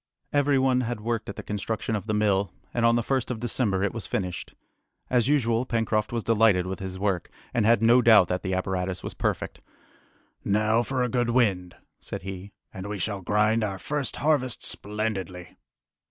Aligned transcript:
Every 0.33 0.57
one 0.57 0.81
had 0.81 0.99
worked 0.99 1.29
at 1.29 1.35
the 1.35 1.43
construction 1.43 1.95
of 1.95 2.07
the 2.07 2.15
mill, 2.15 2.51
and 2.73 2.87
on 2.87 2.95
the 2.95 3.03
1st 3.03 3.29
of 3.29 3.39
December 3.39 3.83
it 3.83 3.93
was 3.93 4.07
finished. 4.07 4.55
As 5.11 5.27
usual, 5.27 5.63
Pencroft 5.63 6.11
was 6.11 6.23
delighted 6.23 6.65
with 6.65 6.79
his 6.79 6.97
work, 6.97 7.29
and 7.53 7.67
had 7.67 7.83
no 7.83 8.01
doubt 8.01 8.27
that 8.29 8.41
the 8.41 8.55
apparatus 8.55 9.03
was 9.03 9.13
perfect. 9.13 9.61
"Now 10.43 10.81
for 10.81 11.03
a 11.03 11.07
good 11.07 11.29
wind," 11.29 11.75
said 11.99 12.23
he, 12.23 12.51
"and 12.73 12.87
we 12.89 12.97
shall 12.97 13.21
grind 13.21 13.63
our 13.63 13.77
first 13.77 14.15
harvest 14.15 14.63
splendidly!" 14.65 15.55